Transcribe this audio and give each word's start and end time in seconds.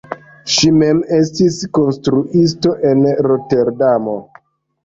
Ŝi 0.53 0.69
mem 0.77 1.01
estis 1.17 1.59
instruisto 1.67 2.73
en 2.93 3.05
Roterdamo. 3.29 4.21